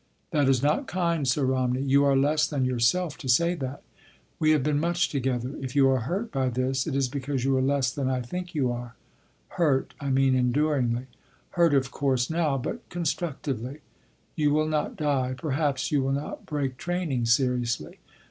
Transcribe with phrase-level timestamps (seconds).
[0.31, 1.83] "That is not kind, Sir Romney.
[1.83, 3.83] You are less than yourself to say that.
[4.39, 5.51] We have been much together.
[5.61, 8.55] If you are hurt by this, it is because you are less than I think
[8.55, 8.95] you are.
[9.49, 11.05] Hurt—I mean enduringly.
[11.51, 13.81] Hurt, of course now, but constructively.
[14.35, 15.35] You will not die.
[15.37, 17.99] Perhaps you will not break training seriously.